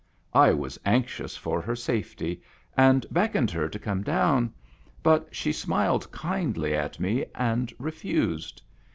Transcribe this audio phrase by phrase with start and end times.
[0.33, 2.41] I was anxious for her safety,
[2.75, 4.51] and beckoned her to come down;
[5.03, 8.63] but she smiled kindly at me, and refused.